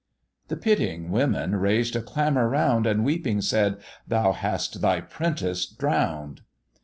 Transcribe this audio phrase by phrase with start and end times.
[0.47, 3.77] The pitying women raised a clamour round, And weeping said,
[4.07, 6.41] "Thou hast thy 'prentice drown'd."